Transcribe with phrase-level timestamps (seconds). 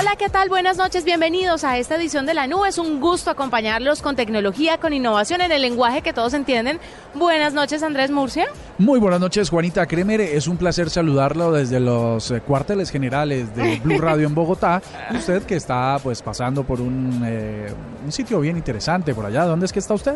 [0.00, 0.48] Hola, ¿qué tal?
[0.48, 2.70] Buenas noches, bienvenidos a esta edición de La Nube.
[2.70, 6.80] Es un gusto acompañarlos con tecnología, con innovación en el lenguaje que todos entienden.
[7.12, 8.46] Buenas noches, Andrés Murcia.
[8.78, 10.22] Muy buenas noches, Juanita Kremer.
[10.22, 14.80] Es un placer saludarlo desde los eh, cuarteles generales de Blue Radio en Bogotá.
[15.14, 17.70] Usted que está pues pasando por un, eh,
[18.02, 19.44] un sitio bien interesante por allá.
[19.44, 20.14] ¿Dónde es que está usted?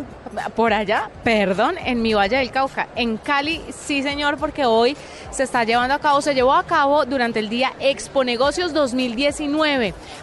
[0.56, 2.89] Por allá, perdón, en mi Valle del Cauca.
[2.97, 4.97] En Cali, sí señor, porque hoy
[5.31, 9.73] se está llevando a cabo, se llevó a cabo durante el día Expo Negocios 2019.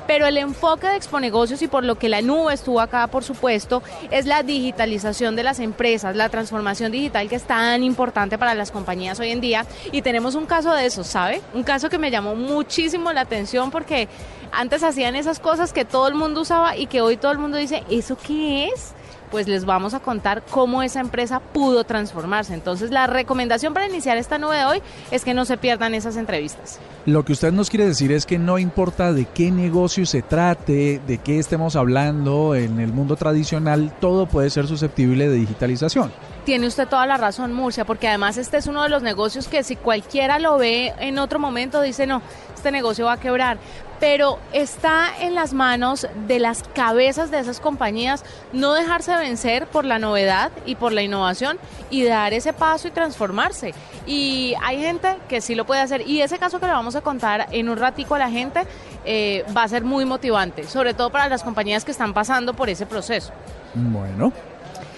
[0.07, 3.23] Pero el enfoque de Expo Negocios y por lo que la nube estuvo acá, por
[3.23, 8.55] supuesto, es la digitalización de las empresas, la transformación digital que es tan importante para
[8.55, 9.65] las compañías hoy en día.
[9.91, 11.41] Y tenemos un caso de eso, ¿sabe?
[11.53, 14.07] Un caso que me llamó muchísimo la atención porque
[14.51, 17.57] antes hacían esas cosas que todo el mundo usaba y que hoy todo el mundo
[17.57, 18.93] dice, ¿eso qué es?
[19.31, 22.53] Pues les vamos a contar cómo esa empresa pudo transformarse.
[22.53, 26.17] Entonces, la recomendación para iniciar esta nube de hoy es que no se pierdan esas
[26.17, 26.79] entrevistas.
[27.05, 31.01] Lo que usted nos quiere decir es que no importa de qué negocio se trate,
[31.07, 36.11] de qué estemos hablando en el mundo tradicional, todo puede ser susceptible de digitalización.
[36.45, 39.63] Tiene usted toda la razón, Murcia, porque además este es uno de los negocios que
[39.63, 42.21] si cualquiera lo ve en otro momento dice, no,
[42.53, 43.57] este negocio va a quebrar.
[44.01, 49.85] Pero está en las manos de las cabezas de esas compañías no dejarse vencer por
[49.85, 51.59] la novedad y por la innovación
[51.89, 53.73] y dar ese paso y transformarse.
[54.05, 56.05] Y hay gente que sí lo puede hacer.
[56.07, 58.61] Y ese caso que le vamos a contar en un ratico a la gente
[59.05, 62.69] eh, va a ser muy motivante, sobre todo para las compañías que están pasando por
[62.69, 63.31] ese proceso.
[63.75, 64.33] Bueno.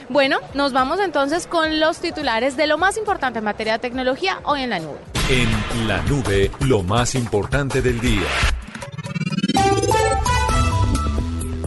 [0.07, 4.39] Bueno, nos vamos entonces con los titulares de lo más importante en materia de tecnología
[4.43, 4.97] hoy en la nube.
[5.29, 8.27] En La Nube, lo más importante del día.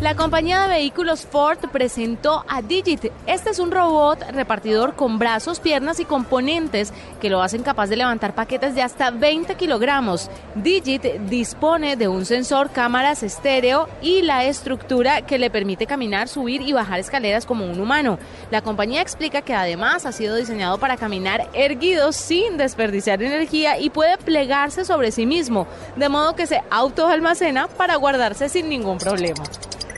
[0.07, 3.07] La compañía de vehículos Ford presentó a Digit.
[3.27, 7.97] Este es un robot repartidor con brazos, piernas y componentes que lo hacen capaz de
[7.97, 10.31] levantar paquetes de hasta 20 kilogramos.
[10.55, 16.63] Digit dispone de un sensor, cámaras estéreo y la estructura que le permite caminar, subir
[16.63, 18.21] y bajar escaleras como un humano.
[18.53, 23.91] La compañía explica que además ha sido diseñado para caminar erguido sin desperdiciar energía y
[23.91, 29.43] puede plegarse sobre sí mismo, de modo que se autoalmacena para guardarse sin ningún problema.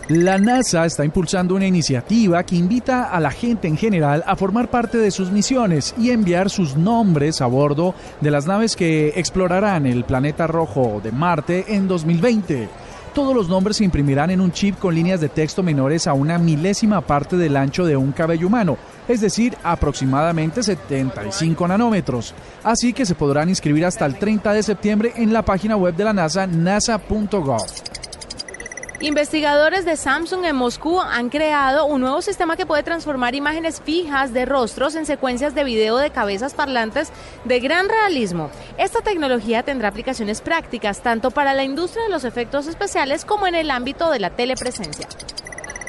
[0.08, 4.70] La NASA está impulsando una iniciativa que invita a la gente en general a formar
[4.70, 9.84] parte de sus misiones y enviar sus nombres a bordo de las naves que explorarán
[9.84, 12.70] el planeta rojo de Marte en 2020.
[13.14, 16.38] Todos los nombres se imprimirán en un chip con líneas de texto menores a una
[16.38, 22.34] milésima parte del ancho de un cabello humano, es decir, aproximadamente 75 nanómetros.
[22.64, 26.04] Así que se podrán inscribir hasta el 30 de septiembre en la página web de
[26.04, 27.97] la NASA, nasa.gov.
[29.00, 34.32] Investigadores de Samsung en Moscú han creado un nuevo sistema que puede transformar imágenes fijas
[34.32, 37.12] de rostros en secuencias de video de cabezas parlantes
[37.44, 38.50] de gran realismo.
[38.76, 43.54] Esta tecnología tendrá aplicaciones prácticas tanto para la industria de los efectos especiales como en
[43.54, 45.06] el ámbito de la telepresencia.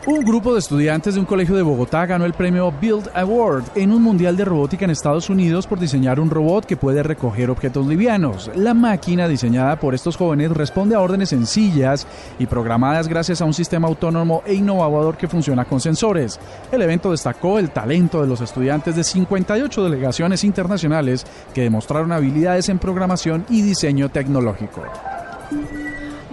[0.10, 3.92] Un grupo de estudiantes de un colegio de Bogotá ganó el premio Build Award en
[3.92, 7.86] un mundial de robótica en Estados Unidos por diseñar un robot que puede recoger objetos
[7.86, 8.50] livianos.
[8.56, 12.08] La máquina diseñada por estos jóvenes responde a órdenes sencillas
[12.40, 16.40] y programadas gracias a un sistema autónomo e innovador que funciona con sensores.
[16.72, 21.24] El evento destacó el talento de los estudiantes de 58 delegaciones internacionales
[21.54, 24.82] que demostraron habilidades en programación y diseño tecnológico.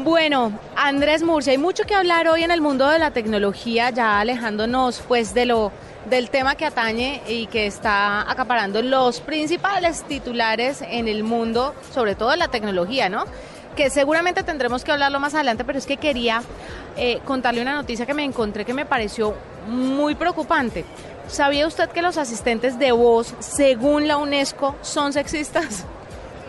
[0.07, 4.21] Bueno, Andrés Murcia, hay mucho que hablar hoy en el mundo de la tecnología, ya
[4.21, 5.73] alejándonos pues de lo
[6.09, 12.15] del tema que atañe y que está acaparando los principales titulares en el mundo, sobre
[12.15, 13.25] todo de la tecnología, ¿no?
[13.75, 16.41] Que seguramente tendremos que hablarlo más adelante, pero es que quería
[16.97, 19.35] eh, contarle una noticia que me encontré que me pareció
[19.67, 20.85] muy preocupante.
[21.27, 25.85] ¿Sabía usted que los asistentes de voz, según la UNESCO, son sexistas?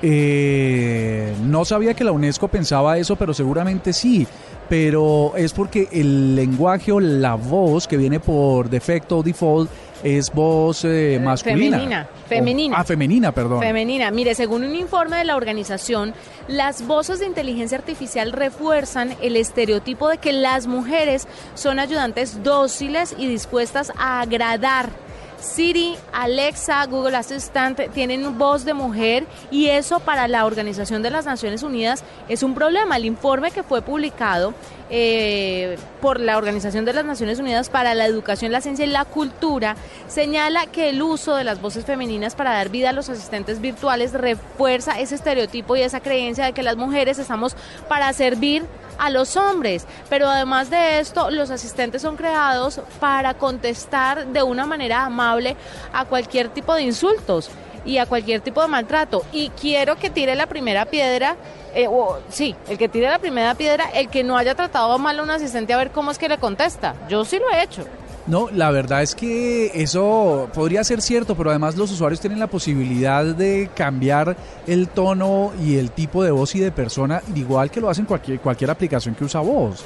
[0.01, 4.27] Eh, no sabía que la UNESCO pensaba eso, pero seguramente sí.
[4.69, 9.69] Pero es porque el lenguaje o la voz que viene por defecto o default
[10.03, 11.77] es voz eh, masculina.
[11.77, 12.77] Femenina, femenina.
[12.77, 13.61] ah, femenina, perdón.
[13.61, 14.11] Femenina.
[14.11, 16.13] Mire, según un informe de la organización,
[16.47, 23.15] las voces de inteligencia artificial refuerzan el estereotipo de que las mujeres son ayudantes dóciles
[23.17, 24.89] y dispuestas a agradar
[25.39, 31.25] Siri, Alexa, Google Assistant tienen voz de mujer y eso para la Organización de las
[31.25, 32.97] Naciones Unidas es un problema.
[32.97, 34.53] El informe que fue publicado
[34.89, 39.05] eh, por la Organización de las Naciones Unidas para la Educación, la Ciencia y la
[39.05, 39.75] Cultura
[40.07, 44.13] señala que el uso de las voces femeninas para dar vida a los asistentes virtuales
[44.13, 47.55] refuerza ese estereotipo y esa creencia de que las mujeres estamos
[47.87, 48.63] para servir
[48.97, 49.85] a los hombres.
[50.09, 55.55] Pero además de esto, los asistentes son creados para contestar de una manera amable
[55.93, 57.49] a cualquier tipo de insultos
[57.85, 59.23] y a cualquier tipo de maltrato.
[59.31, 61.35] Y quiero que tire la primera piedra,
[61.73, 61.87] eh,
[62.29, 65.31] sí, el que tire la primera piedra, el que no haya tratado mal a un
[65.31, 66.95] asistente a ver cómo es que le contesta.
[67.07, 67.85] Yo sí lo he hecho.
[68.27, 72.47] No, la verdad es que eso podría ser cierto, pero además los usuarios tienen la
[72.47, 74.35] posibilidad de cambiar
[74.67, 78.41] el tono y el tipo de voz y de persona, igual que lo hacen cualquier,
[78.41, 79.85] cualquier aplicación que usa voz.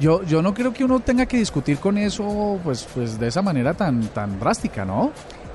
[0.00, 3.42] Yo, yo no creo que uno tenga que discutir con eso pues, pues de esa
[3.42, 5.12] manera tan, tan drástica, ¿no?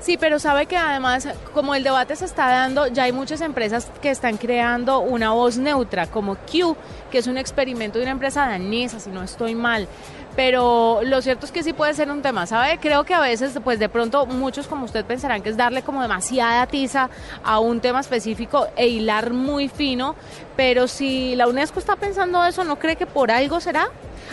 [0.08, 3.90] Sí, pero sabe que además, como el debate se está dando, ya hay muchas empresas
[4.00, 6.78] que están creando una voz neutra, como Q,
[7.10, 9.86] que es un experimento de una empresa danesa, si no estoy mal
[10.34, 12.78] pero lo cierto es que sí puede ser un tema, ¿sabe?
[12.78, 16.00] Creo que a veces, pues de pronto muchos como usted pensarán que es darle como
[16.00, 17.10] demasiada tiza
[17.42, 20.14] a un tema específico e hilar muy fino,
[20.56, 23.88] pero si la UNESCO está pensando eso, ¿no cree que por algo será?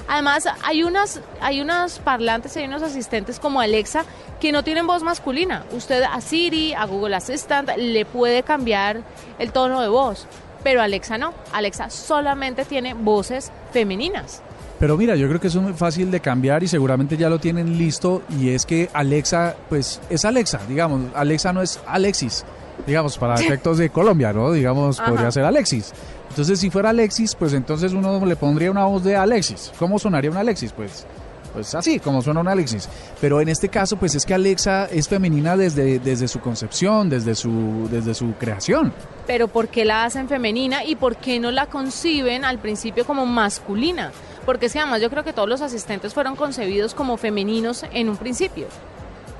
[0.08, 4.06] Además, hay unas, hay unos parlantes, hay unos asistentes como Alexa
[4.40, 5.66] que no tienen voz masculina.
[5.72, 9.02] Usted a Siri, a Google Assistant le puede cambiar
[9.40, 10.28] el tono de voz,
[10.64, 11.34] pero Alexa no.
[11.54, 14.42] Alexa solamente tiene voces femeninas.
[14.80, 17.40] Pero mira, yo creo que eso es muy fácil de cambiar y seguramente ya lo
[17.40, 22.44] tienen listo y es que Alexa, pues es Alexa, digamos, Alexa no es Alexis,
[22.86, 24.52] digamos, para efectos de Colombia, ¿no?
[24.52, 25.94] Digamos, podría ser Alexis.
[26.36, 29.72] Entonces, si fuera Alexis, pues entonces uno le pondría una voz de Alexis.
[29.80, 30.74] ¿Cómo sonaría un Alexis?
[30.74, 31.08] Pues
[31.54, 32.90] pues así como suena un Alexis.
[33.22, 37.36] Pero en este caso, pues es que Alexa es femenina desde, desde su concepción, desde
[37.36, 38.92] su, desde su creación.
[39.26, 43.26] Pero ¿por qué la hacen femenina y por qué no la conciben al principio como
[43.26, 44.12] masculina?
[44.46, 48.10] Porque es que además yo creo que todos los asistentes fueron concebidos como femeninos en
[48.10, 48.68] un principio.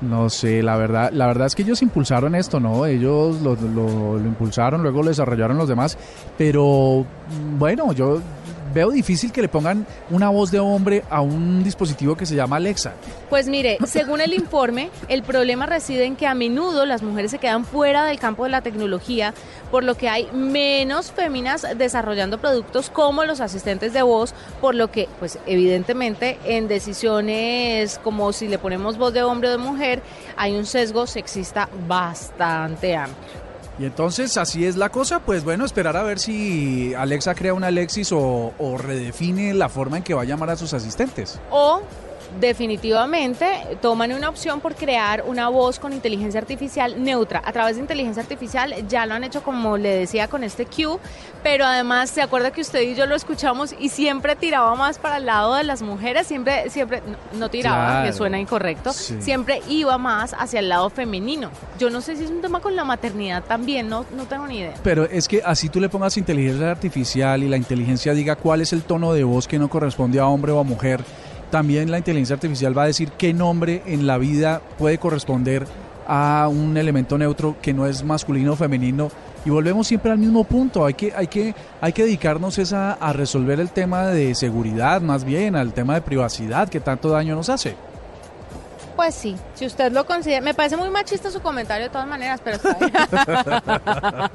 [0.02, 2.84] No sé, la verdad, la verdad es que ellos impulsaron esto, ¿no?
[2.84, 5.96] Ellos lo, lo, lo impulsaron, luego lo desarrollaron los demás,
[6.36, 7.06] pero
[7.58, 8.20] bueno, yo
[8.72, 12.56] veo difícil que le pongan una voz de hombre a un dispositivo que se llama
[12.56, 12.94] Alexa.
[13.30, 17.38] Pues mire, según el informe, el problema reside en que a menudo las mujeres se
[17.38, 19.34] quedan fuera del campo de la tecnología,
[19.70, 24.90] por lo que hay menos féminas desarrollando productos como los asistentes de voz, por lo
[24.90, 30.02] que, pues evidentemente, en decisiones como si le ponemos voz de hombre o de mujer,
[30.36, 33.45] hay un sesgo sexista bastante amplio.
[33.78, 37.62] Y entonces así es la cosa, pues bueno, esperar a ver si Alexa crea un
[37.62, 41.38] Alexis o, o redefine la forma en que va a llamar a sus asistentes.
[41.50, 41.82] O
[42.40, 43.46] definitivamente
[43.80, 47.42] toman una opción por crear una voz con inteligencia artificial neutra.
[47.44, 50.98] A través de inteligencia artificial ya lo han hecho como le decía con este Q,
[51.42, 55.18] pero además se acuerda que usted y yo lo escuchamos y siempre tiraba más para
[55.18, 57.02] el lado de las mujeres, siempre, siempre,
[57.34, 61.50] no, tiraba, que suena incorrecto, siempre iba más hacia el lado femenino.
[61.78, 64.58] Yo no sé si es un tema con la maternidad también, no, no tengo ni
[64.58, 64.74] idea.
[64.82, 68.72] Pero es que así tú le pongas inteligencia artificial y la inteligencia diga cuál es
[68.72, 71.04] el tono de voz que no corresponde a hombre o a mujer
[71.50, 75.66] también la inteligencia artificial va a decir qué nombre en la vida puede corresponder
[76.06, 79.10] a un elemento neutro que no es masculino o femenino
[79.44, 80.84] y volvemos siempre al mismo punto.
[80.84, 85.24] Hay que, hay que, hay que dedicarnos esa, a resolver el tema de seguridad, más
[85.24, 87.76] bien, al tema de privacidad que tanto daño nos hace.
[88.96, 90.40] Pues sí, si usted lo considera.
[90.40, 94.30] Me parece muy machista su comentario de todas maneras, pero está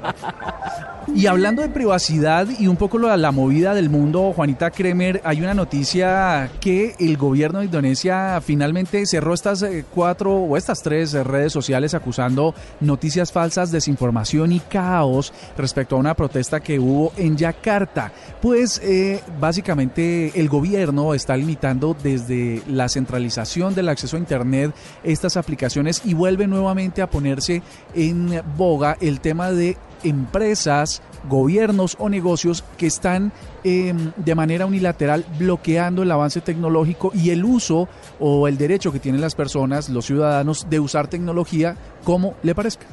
[1.14, 5.40] Y hablando de privacidad y un poco la, la movida del mundo, Juanita Kremer, hay
[5.40, 11.12] una noticia que el gobierno de Indonesia finalmente cerró estas eh, cuatro o estas tres
[11.12, 17.36] redes sociales acusando noticias falsas, desinformación y caos respecto a una protesta que hubo en
[17.36, 18.12] Yakarta.
[18.40, 25.36] Pues eh, básicamente el gobierno está limitando desde la centralización del acceso a Internet estas
[25.36, 27.62] aplicaciones y vuelve nuevamente a ponerse
[27.94, 33.32] en boga el tema de empresas, gobiernos o negocios que están
[33.64, 39.00] em, de manera unilateral bloqueando el avance tecnológico y el uso o el derecho que
[39.00, 42.86] tienen las personas, los ciudadanos, de usar tecnología como le parezca.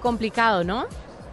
[0.00, 0.86] Complicado, ¿no?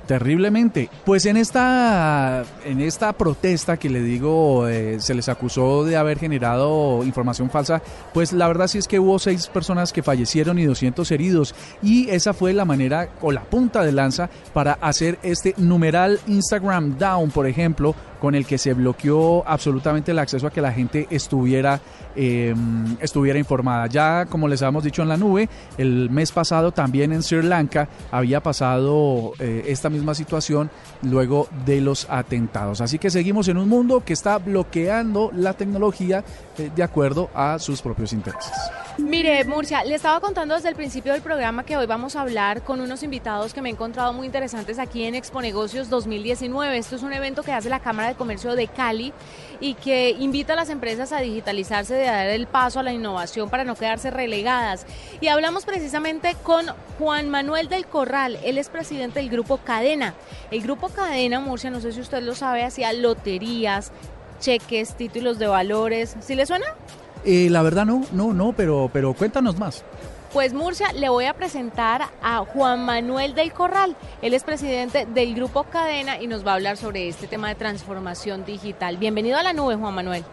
[0.10, 0.90] Terriblemente.
[1.06, 6.18] Pues en esta, en esta protesta que le digo eh, se les acusó de haber
[6.18, 7.80] generado información falsa,
[8.12, 11.54] pues la verdad sí es que hubo seis personas que fallecieron y 200 heridos.
[11.84, 16.98] Y esa fue la manera o la punta de lanza para hacer este numeral Instagram
[16.98, 21.08] Down, por ejemplo, con el que se bloqueó absolutamente el acceso a que la gente
[21.10, 21.80] estuviera,
[22.16, 23.88] em, estuviera informada.
[23.88, 27.88] Ya, como les habíamos dicho en la nube, el mes pasado también en Sri Lanka
[28.12, 30.70] había pasado eh, esta misma situación
[31.04, 32.82] luego de los atentados.
[32.82, 36.24] Así que seguimos en un mundo que está bloqueando la tecnología
[36.58, 38.54] eh, de acuerdo a sus propios intereses.
[39.00, 42.64] Mire, Murcia, le estaba contando desde el principio del programa que hoy vamos a hablar
[42.64, 46.78] con unos invitados que me he encontrado muy interesantes aquí en Expo Negocios 2019.
[46.78, 49.14] Esto es un evento que hace la Cámara de Comercio de Cali
[49.62, 53.50] y que invita a las empresas a digitalizarse, de dar el paso a la innovación
[53.50, 54.86] para no quedarse relegadas.
[55.22, 56.66] Y hablamos precisamente con
[57.00, 60.14] Juan Manuel del Corral, él es presidente del Grupo Cadena.
[60.52, 63.94] El Grupo Cadena, Murcia, no sé si usted lo sabe, hacía loterías,
[64.42, 66.18] cheques, títulos de valores.
[66.20, 66.66] ¿Sí le suena?
[67.26, 69.84] Eh, la verdad no, no, no, pero, pero cuéntanos más.
[70.34, 73.96] Pues Murcia, le voy a presentar a Juan Manuel del Corral.
[74.22, 77.56] Él es presidente del Grupo Cadena y nos va a hablar sobre este tema de
[77.56, 78.98] transformación digital.
[78.98, 80.24] Bienvenido a la nube, Juan Manuel.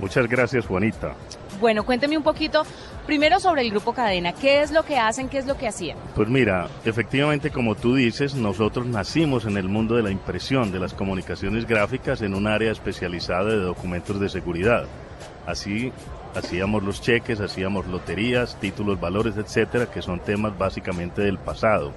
[0.00, 1.14] Muchas gracias, Juanita.
[1.60, 2.64] Bueno, cuénteme un poquito
[3.06, 4.32] primero sobre el Grupo Cadena.
[4.32, 5.28] ¿Qué es lo que hacen?
[5.28, 5.98] ¿Qué es lo que hacían?
[6.14, 10.78] Pues mira, efectivamente, como tú dices, nosotros nacimos en el mundo de la impresión, de
[10.78, 14.84] las comunicaciones gráficas, en un área especializada de documentos de seguridad.
[15.46, 15.92] Así
[16.36, 21.92] hacíamos los cheques, hacíamos loterías, títulos, valores, etcétera, que son temas básicamente del pasado.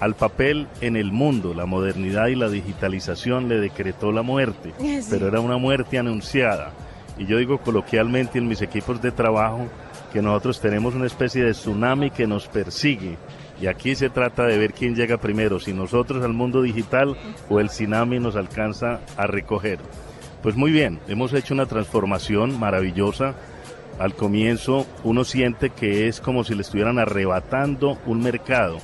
[0.00, 4.72] Al papel en el mundo, la modernidad y la digitalización le decretó la muerte,
[5.10, 6.72] pero era una muerte anunciada.
[7.18, 9.68] Y yo digo coloquialmente en mis equipos de trabajo
[10.12, 13.16] que nosotros tenemos una especie de tsunami que nos persigue.
[13.60, 17.16] Y aquí se trata de ver quién llega primero, si nosotros al mundo digital
[17.48, 19.78] o el tsunami nos alcanza a recoger.
[20.44, 23.34] Pues muy bien, hemos hecho una transformación maravillosa.
[23.98, 28.76] Al comienzo uno siente que es como si le estuvieran arrebatando un mercado,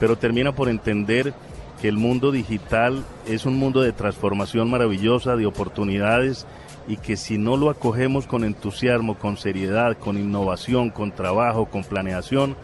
[0.00, 1.32] pero termina por entender
[1.80, 6.48] que el mundo digital es un mundo de transformación maravillosa, de oportunidades
[6.88, 11.84] y que si no lo acogemos con entusiasmo, con seriedad, con innovación, con trabajo, con
[11.84, 12.56] planeación,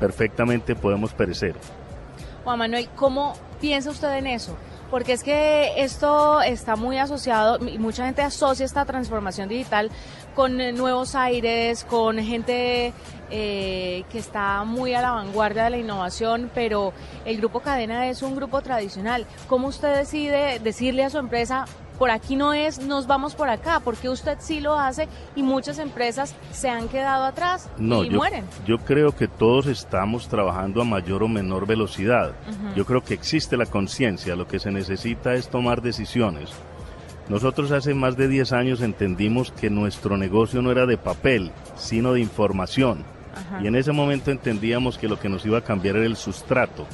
[0.00, 1.56] perfectamente podemos perecer.
[2.42, 4.56] Juan Manuel, ¿cómo piensa usted en eso?
[4.90, 9.90] Porque es que esto está muy asociado y mucha gente asocia esta transformación digital
[10.34, 12.92] con eh, nuevos aires, con gente
[13.30, 16.92] eh, que está muy a la vanguardia de la innovación, pero
[17.24, 19.26] el grupo Cadena es un grupo tradicional.
[19.48, 21.66] ¿Cómo usted decide decirle a su empresa,
[21.98, 25.78] por aquí no es, nos vamos por acá, porque usted sí lo hace y muchas
[25.78, 28.44] empresas se han quedado atrás y mueren.
[28.66, 32.32] Yo creo que todos estamos trabajando a mayor o menor velocidad.
[32.76, 36.50] Yo creo que existe la conciencia, lo que se necesita es tomar decisiones.
[37.28, 42.14] Nosotros hace más de 10 años entendimos que nuestro negocio no era de papel, sino
[42.14, 43.04] de información.
[43.62, 46.86] Y en ese momento entendíamos que lo que nos iba a cambiar era el sustrato.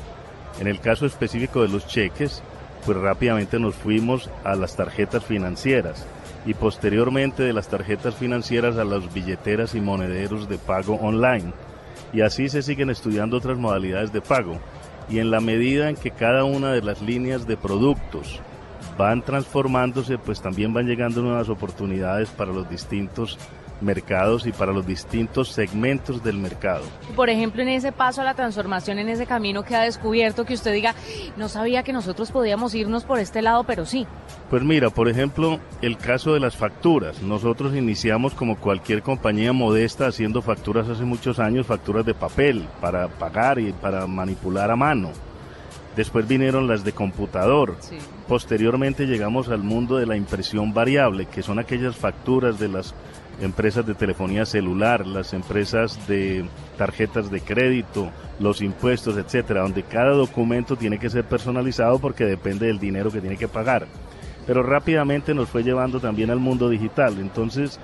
[0.60, 2.42] En el caso específico de los cheques,
[2.84, 6.06] pues rápidamente nos fuimos a las tarjetas financieras
[6.46, 11.52] y posteriormente de las tarjetas financieras a las billeteras y monederos de pago online.
[12.12, 14.58] Y así se siguen estudiando otras modalidades de pago.
[15.08, 18.40] Y en la medida en que cada una de las líneas de productos
[18.96, 23.38] van transformándose, pues también van llegando nuevas oportunidades para los distintos
[23.80, 26.84] mercados y para los distintos segmentos del mercado.
[27.16, 30.54] Por ejemplo, en ese paso a la transformación, en ese camino que ha descubierto, que
[30.54, 30.94] usted diga,
[31.36, 34.06] no sabía que nosotros podíamos irnos por este lado, pero sí.
[34.50, 37.22] Pues mira, por ejemplo, el caso de las facturas.
[37.22, 43.08] Nosotros iniciamos como cualquier compañía modesta haciendo facturas hace muchos años, facturas de papel para
[43.08, 45.10] pagar y para manipular a mano.
[45.96, 47.76] Después vinieron las de computador.
[48.26, 52.94] Posteriormente llegamos al mundo de la impresión variable, que son aquellas facturas de las
[53.40, 56.44] empresas de telefonía celular, las empresas de
[56.76, 62.66] tarjetas de crédito, los impuestos, etcétera, donde cada documento tiene que ser personalizado porque depende
[62.66, 63.86] del dinero que tiene que pagar.
[64.46, 67.18] Pero rápidamente nos fue llevando también al mundo digital.
[67.18, 67.80] Entonces,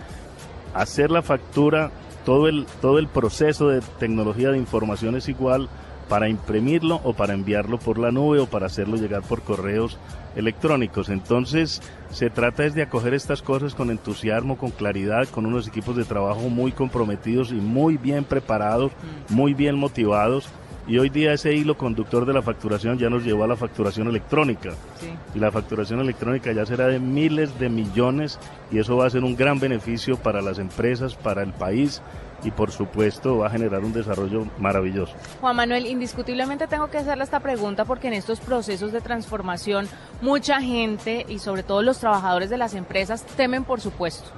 [0.75, 1.91] hacer la factura,
[2.25, 5.69] todo el, todo el proceso de tecnología de información es igual
[6.09, 9.99] para imprimirlo o para enviarlo por la nube o para hacerlo llegar por correos
[10.37, 11.09] electrónicos.
[11.09, 15.97] Entonces, se trata es de acoger estas cosas con entusiasmo, con claridad, con unos equipos
[15.97, 18.93] de trabajo muy comprometidos y muy bien preparados,
[19.29, 20.49] muy bien motivados
[20.87, 24.09] Y hoy día ese hilo conductor de la facturación ya nos llevó a la facturación
[24.09, 24.71] electrónica.
[24.99, 25.09] Sí.
[25.35, 28.39] Y la facturación electrónica ya será de miles de millones
[28.73, 32.03] y eso va a ser un gran beneficio para las empresas, para el país
[32.43, 35.15] y por supuesto va a generar un desarrollo maravilloso.
[35.41, 39.89] Juan Manuel, indiscutiblemente tengo que hacerle esta pregunta porque en estos procesos de transformación
[40.21, 44.31] mucha gente y sobre todo los trabajadores de las empresas temen por supuesto.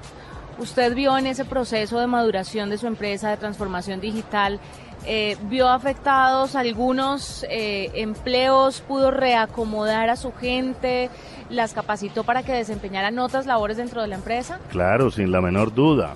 [0.58, 4.60] Usted vio en ese proceso de maduración de su empresa, de transformación digital,
[5.04, 11.10] eh, vio afectados algunos eh, empleos, pudo reacomodar a su gente,
[11.50, 14.60] las capacitó para que desempeñaran otras labores dentro de la empresa.
[14.70, 16.14] Claro, sin la menor duda.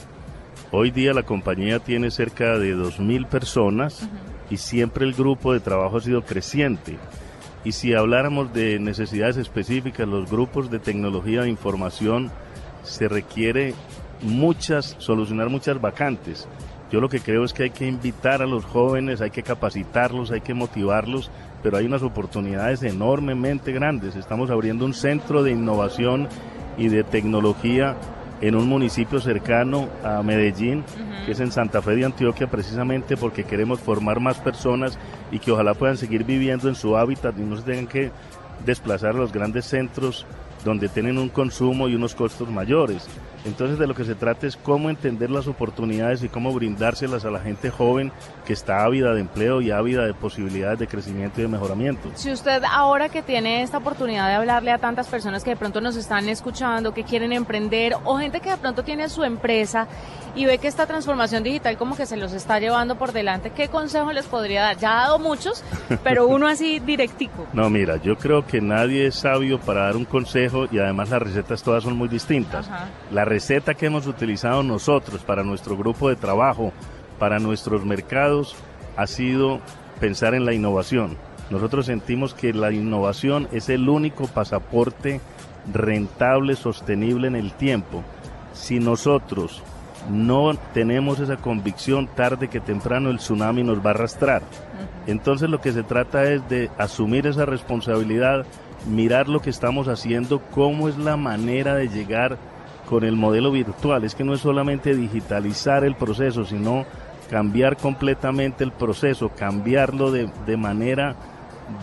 [0.78, 4.06] Hoy día la compañía tiene cerca de 2.000 personas
[4.50, 6.99] y siempre el grupo de trabajo ha sido creciente.
[7.64, 12.30] Y si habláramos de necesidades específicas, los grupos de tecnología de información
[12.83, 13.73] se requiere
[14.21, 16.47] muchas, solucionar muchas vacantes.
[16.92, 20.30] Yo lo que creo es que hay que invitar a los jóvenes, hay que capacitarlos,
[20.30, 21.30] hay que motivarlos,
[21.62, 24.14] pero hay unas oportunidades enormemente grandes.
[24.14, 26.28] Estamos abriendo un centro de innovación
[26.76, 27.97] y de tecnología
[28.40, 30.84] en un municipio cercano a Medellín,
[31.24, 34.98] que es en Santa Fe de Antioquia, precisamente porque queremos formar más personas
[35.30, 38.10] y que ojalá puedan seguir viviendo en su hábitat y no se tengan que
[38.64, 40.26] desplazar a los grandes centros
[40.64, 43.08] donde tienen un consumo y unos costos mayores.
[43.46, 47.30] Entonces de lo que se trata es cómo entender las oportunidades y cómo brindárselas a
[47.30, 48.12] la gente joven
[48.44, 52.10] que está ávida de empleo y ávida de posibilidades de crecimiento y de mejoramiento.
[52.14, 55.80] Si usted ahora que tiene esta oportunidad de hablarle a tantas personas que de pronto
[55.80, 59.86] nos están escuchando, que quieren emprender o gente que de pronto tiene su empresa
[60.34, 63.68] y ve que esta transformación digital como que se los está llevando por delante, ¿qué
[63.68, 64.76] consejo les podría dar?
[64.76, 65.64] Ya ha dado muchos,
[66.02, 67.46] pero uno así directico.
[67.52, 71.22] No, mira, yo creo que nadie es sabio para dar un consejo y además las
[71.22, 72.68] recetas todas son muy distintas.
[72.68, 72.88] Ajá.
[73.10, 76.72] La receta que hemos utilizado nosotros para nuestro grupo de trabajo,
[77.18, 78.56] para nuestros mercados,
[78.96, 79.60] ha sido
[80.00, 81.18] pensar en la innovación.
[81.50, 85.20] Nosotros sentimos que la innovación es el único pasaporte
[85.70, 88.02] rentable, sostenible en el tiempo.
[88.54, 89.62] Si nosotros
[90.10, 94.40] no tenemos esa convicción, tarde que temprano el tsunami nos va a arrastrar.
[95.06, 98.46] Entonces lo que se trata es de asumir esa responsabilidad,
[98.88, 102.38] mirar lo que estamos haciendo, cómo es la manera de llegar
[102.88, 104.04] con el modelo virtual.
[104.04, 106.84] Es que no es solamente digitalizar el proceso, sino
[107.30, 111.16] cambiar completamente el proceso, cambiarlo de, de manera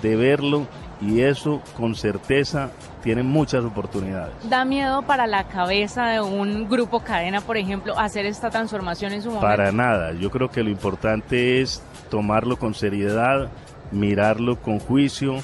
[0.02, 0.66] de verlo
[1.02, 2.70] y eso con certeza
[3.04, 4.34] tiene muchas oportunidades.
[4.50, 9.22] ¿Da miedo para la cabeza de un grupo cadena, por ejemplo, hacer esta transformación en
[9.22, 9.46] su momento?
[9.46, 13.50] Para nada, yo creo que lo importante es tomarlo con seriedad,
[13.92, 15.36] mirarlo con juicio,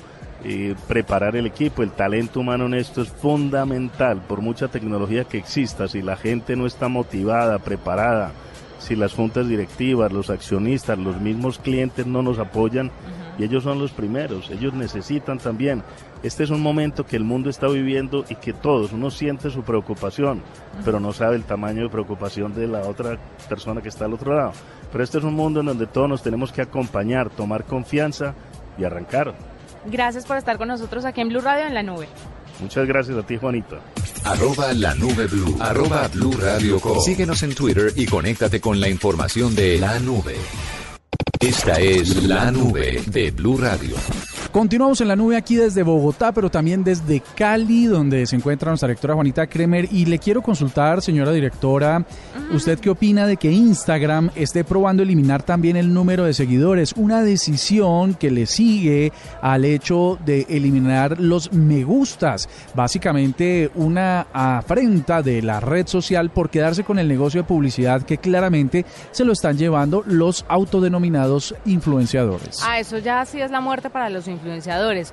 [0.44, 1.84] eh, preparar el equipo.
[1.84, 6.56] El talento humano en esto es fundamental, por mucha tecnología que exista, si la gente
[6.56, 8.32] no está motivada, preparada,
[8.80, 12.92] si las juntas directivas, los accionistas, los mismos clientes no nos apoyan,
[13.38, 15.84] y ellos son los primeros, ellos necesitan también.
[16.24, 19.64] Este es un momento que el mundo está viviendo y que todos, uno siente su
[19.64, 20.42] preocupación,
[20.84, 24.36] pero no sabe el tamaño de preocupación de la otra persona que está al otro
[24.36, 24.52] lado.
[24.92, 28.36] Pero este es un mundo en donde todos nos tenemos que acompañar, tomar confianza
[28.78, 29.34] y arrancar.
[29.86, 32.08] Gracias por estar con nosotros aquí en Blue Radio en la nube.
[32.60, 33.80] Muchas gracias a ti, Juanita.
[34.26, 35.56] Arroba la nube blue.
[35.62, 37.00] Arroba blue radio com.
[37.00, 40.36] Síguenos en Twitter y conéctate con la información de la nube.
[41.40, 43.96] Esta es la nube de Blue Radio.
[44.52, 48.88] Continuamos en la nube aquí desde Bogotá, pero también desde Cali, donde se encuentra nuestra
[48.88, 49.88] directora Juanita Kremer.
[49.92, 52.04] Y le quiero consultar, señora directora,
[52.52, 56.94] ¿usted qué opina de que Instagram esté probando eliminar también el número de seguidores?
[56.94, 62.50] Una decisión que le sigue al hecho de eliminar los me gustas.
[62.74, 68.18] Básicamente una afrenta de la red social por quedarse con el negocio de publicidad que
[68.18, 72.62] claramente se lo están llevando los autodenominados influenciadores.
[72.66, 74.39] Ah, eso ya sí es la muerte para los influenciadores.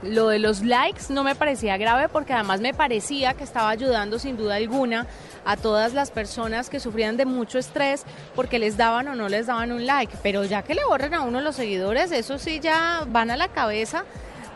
[0.03, 4.19] Lo de los likes no me parecía grave porque además me parecía que estaba ayudando
[4.19, 5.07] sin duda alguna
[5.45, 9.47] a todas las personas que sufrían de mucho estrés porque les daban o no les
[9.47, 10.17] daban un like.
[10.23, 13.49] Pero ya que le borren a uno los seguidores, eso sí ya van a la
[13.49, 14.05] cabeza,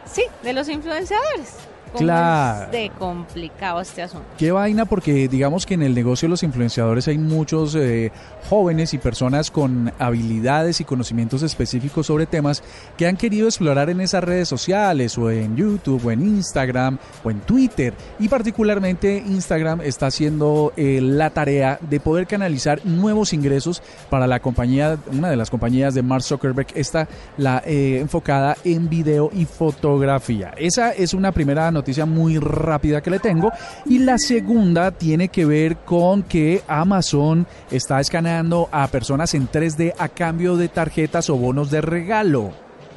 [0.04, 1.54] sí, de los influenciadores.
[1.92, 2.66] ¿Cómo Claro.
[2.66, 4.26] es de complicado este asunto.
[4.38, 8.12] Qué vaina, porque digamos que en el negocio de los influenciadores hay muchos eh,
[8.48, 12.62] jóvenes y personas con habilidades y conocimientos específicos sobre temas
[12.96, 17.30] que han querido explorar en esas redes sociales o en YouTube o en Instagram o
[17.30, 17.92] en Twitter.
[18.20, 24.38] Y particularmente Instagram está haciendo eh, la tarea de poder canalizar nuevos ingresos para la
[24.40, 29.44] compañía, una de las compañías de Mark Zuckerberg, está la eh, enfocada en video y
[29.44, 30.54] fotografía.
[30.56, 33.52] Esa es una primera noticia muy rápida que le tengo.
[33.86, 39.94] Y la segunda tiene que ver con que Amazon está escaneando a personas en 3D
[39.98, 42.52] a cambio de tarjetas o bonos de regalo.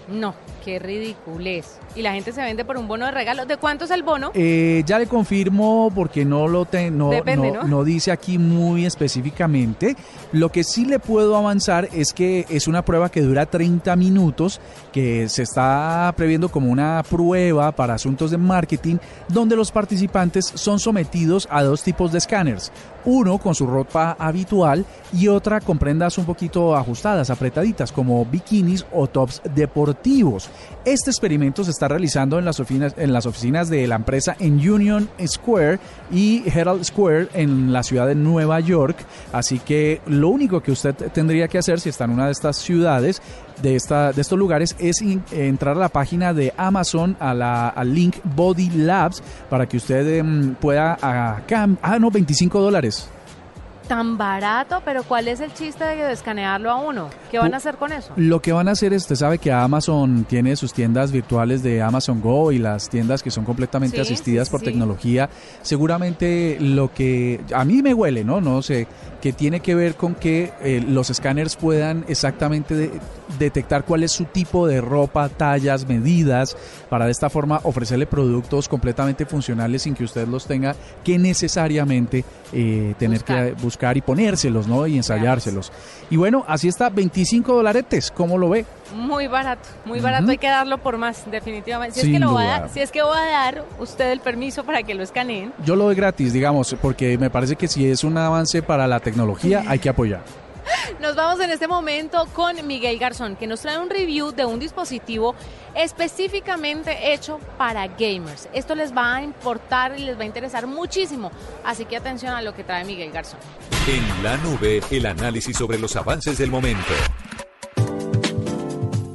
[0.08, 1.78] No, qué ridiculez.
[1.96, 3.46] Y la gente se vende por un bono de regalo.
[3.46, 4.32] ¿De cuánto es el bono?
[4.34, 7.68] Eh, ya le confirmo porque no lo te- no, Depende, no- ¿no?
[7.68, 9.96] no dice aquí muy específicamente.
[10.32, 14.60] Lo que sí le puedo avanzar es que es una prueba que dura 30 minutos,
[14.92, 18.98] que se está previendo como una prueba para asuntos de marketing,
[19.28, 22.72] donde los participantes son sometidos a dos tipos de escáneres.
[23.06, 28.86] Uno con su ropa habitual y otra con prendas un poquito ajustadas, apretaditas, como bikinis
[28.94, 30.50] o tops deportivos.
[30.86, 34.56] Este experimento se está realizando en las oficinas, en las oficinas de la empresa en
[34.70, 35.80] Union Square
[36.12, 38.98] y Herald Square en la ciudad de Nueva York.
[39.32, 42.58] Así que lo único que usted tendría que hacer si está en una de estas
[42.58, 43.22] ciudades,
[43.62, 44.98] de, esta, de estos lugares, es
[45.32, 50.18] entrar a la página de Amazon, a la, al link Body Labs, para que usted
[50.18, 50.94] em, pueda...
[51.02, 53.08] acá- ah, no, 25 dólares.
[53.88, 57.10] Tan barato, pero ¿cuál es el chiste de escanearlo a uno?
[57.30, 58.14] ¿Qué van a hacer con eso?
[58.16, 61.82] Lo que van a hacer es, usted sabe que Amazon tiene sus tiendas virtuales de
[61.82, 64.66] Amazon Go y las tiendas que son completamente Sí, asistidas sí, por sí.
[64.68, 65.30] tecnología.
[65.64, 68.40] Seguramente lo que a mí me huele, ¿no?
[68.40, 68.88] No sé,
[69.22, 72.92] que tiene que ver con que eh, los escáneres puedan exactamente de-
[73.38, 76.56] detectar cuál es su tipo de ropa, tallas, medidas,
[76.90, 82.24] para de esta forma ofrecerle productos completamente funcionales sin que usted los tenga que necesariamente
[82.54, 83.46] eh, tener Buscar.
[83.46, 84.88] que buscar y ponérselos, ¿no?
[84.88, 85.72] Y ensayárselos.
[86.10, 88.66] Y bueno, así está, 25 dolaretes, ¿cómo lo ve?
[88.96, 90.30] Muy barato, muy barato.
[90.30, 92.00] Hay que darlo por más, definitivamente.
[92.00, 94.20] Si es, que lo va a dar, si es que va a dar usted el
[94.20, 95.54] permiso para que lo escaneen.
[95.66, 99.00] Yo lo doy gratis, digamos, porque me parece que si es un avance para la
[99.00, 100.43] tecnología, hay que apoyar.
[101.00, 104.60] Nos vamos en este momento con Miguel Garzón, que nos trae un review de un
[104.60, 105.36] dispositivo
[105.76, 108.48] específicamente hecho para gamers.
[108.54, 111.32] Esto les va a importar y les va a interesar muchísimo.
[111.64, 113.40] Así que atención a lo que trae Miguel Garzón.
[113.88, 116.94] En la nube, el análisis sobre los avances del momento.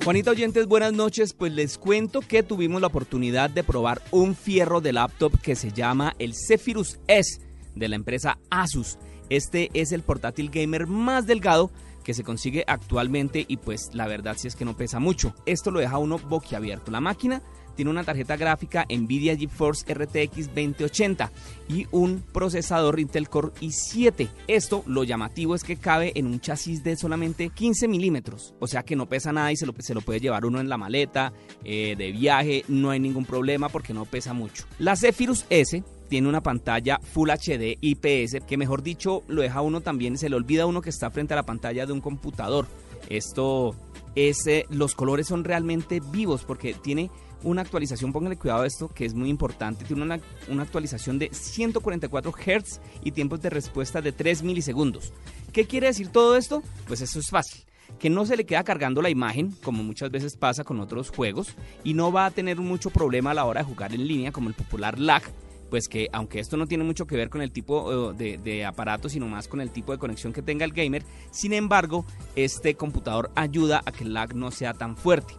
[0.04, 1.34] Juanita Oyentes, buenas noches.
[1.34, 5.70] Pues les cuento que tuvimos la oportunidad de probar un fierro de laptop que se
[5.70, 7.40] llama el Zephyrus S
[7.74, 8.98] de la empresa Asus.
[9.30, 11.70] Este es el portátil gamer más delgado
[12.04, 15.34] que se consigue actualmente y pues la verdad sí es que no pesa mucho.
[15.44, 16.90] Esto lo deja uno boquiabierto.
[16.90, 17.42] La máquina
[17.78, 21.30] tiene una tarjeta gráfica Nvidia GeForce RTX 2080
[21.68, 24.28] y un procesador Intel Core i7.
[24.48, 28.82] Esto, lo llamativo es que cabe en un chasis de solamente 15 milímetros, o sea
[28.82, 31.32] que no pesa nada y se lo, se lo puede llevar uno en la maleta,
[31.62, 34.64] eh, de viaje, no hay ningún problema porque no pesa mucho.
[34.80, 39.80] La Zephyrus S tiene una pantalla Full HD IPS que mejor dicho lo deja uno
[39.80, 42.66] también, se le olvida a uno que está frente a la pantalla de un computador.
[43.08, 43.74] Esto
[44.14, 47.10] es, eh, los colores son realmente vivos porque tiene
[47.42, 49.84] una actualización, pónganle cuidado a esto, que es muy importante.
[49.84, 55.12] Tiene una, una actualización de 144 Hz y tiempos de respuesta de 3 milisegundos.
[55.52, 56.62] ¿Qué quiere decir todo esto?
[56.86, 57.62] Pues eso es fácil.
[57.98, 61.54] Que no se le queda cargando la imagen, como muchas veces pasa con otros juegos,
[61.84, 64.48] y no va a tener mucho problema a la hora de jugar en línea, como
[64.48, 65.22] el popular lag,
[65.70, 69.26] pues que aunque esto no tiene mucho que ver con el tipo de, aparato, sino
[69.28, 72.04] más con el tipo de conexión que tenga el gamer, sin embargo,
[72.36, 75.34] este computador ayuda a que el lag no sea tan fuerte.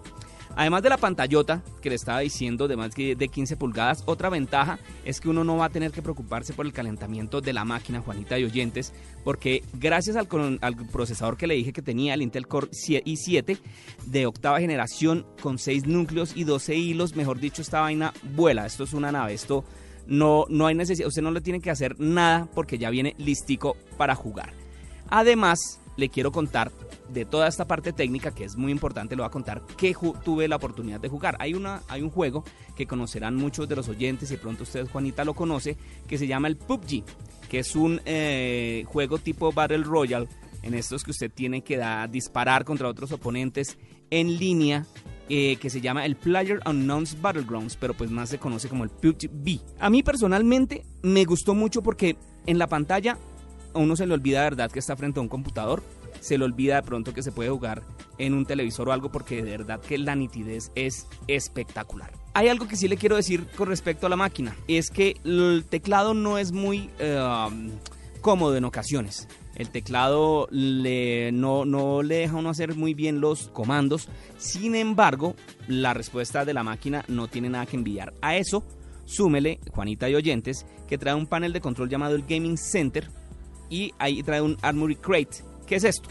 [0.55, 4.79] Además de la pantallota que le estaba diciendo de más de 15 pulgadas, otra ventaja
[5.05, 8.01] es que uno no va a tener que preocuparse por el calentamiento de la máquina,
[8.01, 8.91] Juanita y oyentes,
[9.23, 10.27] porque gracias al,
[10.61, 13.57] al procesador que le dije que tenía, el Intel Core i7
[14.07, 18.83] de octava generación con 6 núcleos y 12 hilos, mejor dicho, esta vaina vuela, esto
[18.83, 19.63] es una nave, esto
[20.09, 23.77] no, no hay necesidad, usted no le tiene que hacer nada porque ya viene listico
[23.97, 24.51] para jugar.
[25.09, 26.71] Además, le quiero contar
[27.09, 30.47] de toda esta parte técnica que es muy importante, le voy a contar que tuve
[30.47, 31.35] la oportunidad de jugar.
[31.39, 32.43] Hay, una, hay un juego
[32.75, 36.47] que conocerán muchos de los oyentes y pronto usted, Juanita, lo conoce, que se llama
[36.47, 37.03] el PUBG,
[37.49, 40.27] que es un eh, juego tipo Battle Royale,
[40.61, 43.77] en estos que usted tiene que da- disparar contra otros oponentes
[44.11, 44.85] en línea
[45.29, 48.89] eh, que se llama el Player Unknown's Battlegrounds, pero pues más se conoce como el
[48.89, 49.61] PUBG.
[49.79, 53.17] A mí personalmente me gustó mucho porque en la pantalla
[53.73, 55.83] a uno se le olvida de verdad que está frente a un computador,
[56.19, 57.83] se le olvida de pronto que se puede jugar
[58.17, 62.11] en un televisor o algo porque de verdad que la nitidez es espectacular.
[62.33, 65.65] Hay algo que sí le quiero decir con respecto a la máquina, es que el
[65.69, 67.19] teclado no es muy eh,
[68.21, 69.27] cómodo en ocasiones.
[69.59, 74.07] El teclado le, no, no le deja uno hacer muy bien los comandos.
[74.37, 75.35] Sin embargo,
[75.67, 78.13] la respuesta de la máquina no tiene nada que envidiar.
[78.21, 78.63] A eso,
[79.03, 83.09] súmele, Juanita y oyentes, que trae un panel de control llamado el Gaming Center
[83.69, 85.43] y ahí trae un Armory Crate.
[85.67, 86.07] ¿Qué es esto?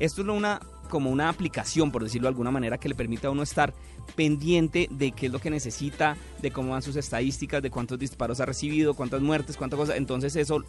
[0.00, 3.30] Esto es una como una aplicación, por decirlo de alguna manera, que le permite a
[3.30, 3.74] uno estar
[4.14, 8.40] pendiente de qué es lo que necesita, de cómo van sus estadísticas, de cuántos disparos
[8.40, 9.96] ha recibido, cuántas muertes, cuántas cosas.
[9.96, 10.64] Entonces eso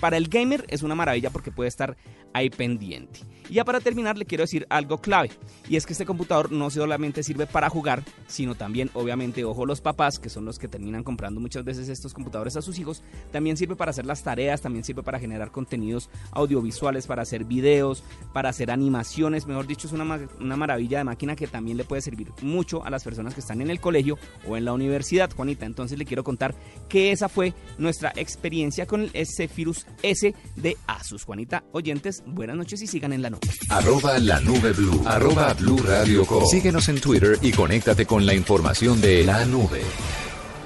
[0.00, 1.96] para el gamer es una maravilla porque puede estar
[2.32, 3.20] ahí pendiente.
[3.48, 5.30] Y ya para terminar le quiero decir algo clave
[5.68, 9.80] y es que este computador no solamente sirve para jugar, sino también obviamente, ojo los
[9.80, 13.56] papás, que son los que terminan comprando muchas veces estos computadores a sus hijos, también
[13.56, 18.02] sirve para hacer las tareas, también sirve para generar contenidos audiovisuales, para hacer videos,
[18.32, 22.02] para hacer animaciones, mejor dicho, es una, una maravilla de máquina que también le puede
[22.02, 25.66] servir mucho a las personas que están en el colegio o en la universidad, Juanita.
[25.66, 26.54] Entonces le quiero contar
[26.88, 31.24] que esa fue nuestra experiencia con el Zephyrus S de Asus.
[31.24, 33.40] Juanita, oyentes, buenas noches y sigan en la nube.
[33.68, 35.02] Arroba la nube blue.
[35.06, 36.44] Arroba blue radio com.
[36.46, 39.82] Síguenos en Twitter y conéctate con la información de la nube.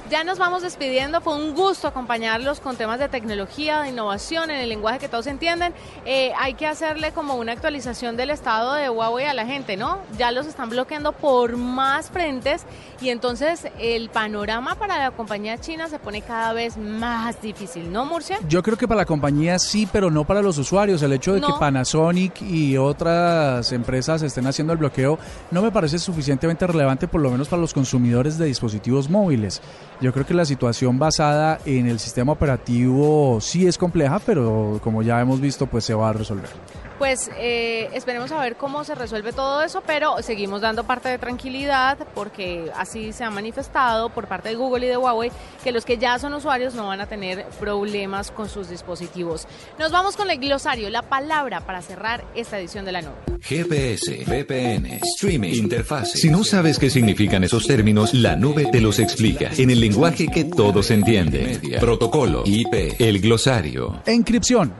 [0.08, 1.20] Ya nos vamos despidiendo.
[1.20, 5.26] Fue un gusto acompañarlos con temas de tecnología, de innovación, en el lenguaje que todos
[5.26, 5.74] entienden.
[6.04, 9.98] Eh, hay que hacerle como una actualización del estado de Huawei a la gente, ¿no?
[10.16, 12.64] Ya los están bloqueando por más frentes
[13.00, 18.04] y entonces el panorama para la compañía china se pone cada vez más difícil, ¿no,
[18.04, 18.38] Murcia?
[18.48, 21.02] Yo creo que para la compañía sí, pero no para los usuarios.
[21.02, 21.56] El hecho de que.
[21.58, 25.18] Panasonic y otras empresas estén haciendo el bloqueo
[25.50, 29.60] no me parece suficientemente relevante, por lo menos para los consumidores de dispositivos móviles.
[30.00, 35.02] Yo creo que la situación basada en el sistema operativo sí es compleja, pero como
[35.02, 36.50] ya hemos visto, pues se va a resolver.
[36.98, 41.18] Pues eh, esperemos a ver cómo se resuelve todo eso, pero seguimos dando parte de
[41.18, 45.30] tranquilidad porque así se ha manifestado por parte de Google y de Huawei
[45.62, 49.46] que los que ya son usuarios no van a tener problemas con sus dispositivos.
[49.78, 53.14] Nos vamos con el glosario, la palabra para cerrar esta edición de la nube.
[53.42, 56.12] GPS, VPN, streaming, interfaz.
[56.12, 60.26] Si no sabes qué significan esos términos, la nube te los explica en el lenguaje
[60.28, 61.60] que todos entienden.
[61.80, 64.00] Protocolo, IP, el glosario.
[64.06, 64.72] Encripción.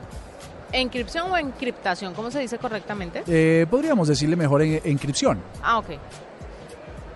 [0.71, 2.13] ¿Encripción o encriptación?
[2.13, 3.23] ¿Cómo se dice correctamente?
[3.27, 5.39] Eh, podríamos decirle mejor en- encripción.
[5.63, 5.87] Ah, ok.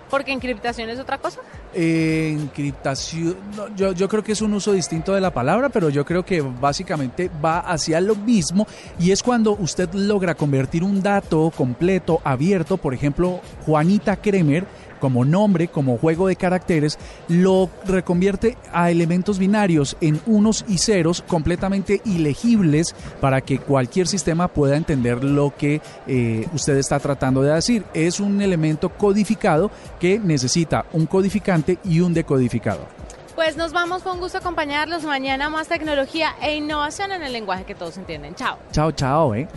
[0.09, 1.39] Porque encriptación es otra cosa.
[1.73, 5.89] Eh, encriptación, no, yo, yo creo que es un uso distinto de la palabra, pero
[5.89, 8.67] yo creo que básicamente va hacia lo mismo
[8.99, 14.65] y es cuando usted logra convertir un dato completo, abierto, por ejemplo, Juanita Kremer,
[15.01, 21.21] como nombre, como juego de caracteres, lo reconvierte a elementos binarios en unos y ceros
[21.27, 27.53] completamente ilegibles para que cualquier sistema pueda entender lo que eh, usted está tratando de
[27.53, 27.83] decir.
[27.93, 32.87] Es un elemento codificado que necesita un codificante y un decodificador.
[33.35, 37.63] Pues nos vamos con gusto a acompañarlos mañana más tecnología e innovación en el lenguaje
[37.63, 38.35] que todos entienden.
[38.35, 38.59] Chao.
[38.71, 39.47] Chao, chao, eh.